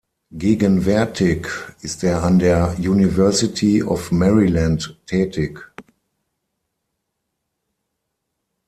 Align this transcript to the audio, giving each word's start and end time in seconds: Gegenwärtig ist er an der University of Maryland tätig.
Gegenwärtig 0.31 1.47
ist 1.81 2.03
er 2.03 2.23
an 2.23 2.39
der 2.39 2.73
University 2.79 3.83
of 3.83 4.11
Maryland 4.11 4.99
tätig. 5.05 5.61